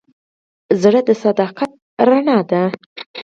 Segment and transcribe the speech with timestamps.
[0.81, 1.71] زړه د صداقت
[2.07, 2.63] رڼا ده.